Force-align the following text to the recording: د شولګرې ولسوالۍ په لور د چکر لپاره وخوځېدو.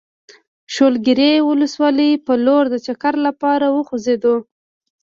د 0.03 0.03
شولګرې 0.73 1.31
ولسوالۍ 1.49 2.11
په 2.25 2.33
لور 2.45 2.63
د 2.69 2.75
چکر 2.85 3.13
لپاره 3.27 3.65
وخوځېدو. 3.75 4.35